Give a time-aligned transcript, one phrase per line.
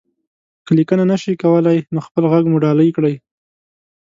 [0.65, 3.15] که ليکنه نشئ کولی، نو خپل غږ مو ډالۍ کړئ.